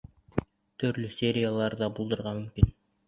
Төрлө 0.83 1.11
сериялар 1.17 1.77
ҙа 1.83 1.91
булдырырға 1.99 2.35
мөмкин. 2.41 2.73